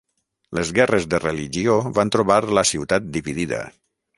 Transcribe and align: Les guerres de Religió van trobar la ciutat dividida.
Les 0.59 0.69
guerres 0.77 1.05
de 1.11 1.19
Religió 1.25 1.75
van 1.99 2.13
trobar 2.17 2.41
la 2.59 2.67
ciutat 2.71 3.07
dividida. 3.19 3.63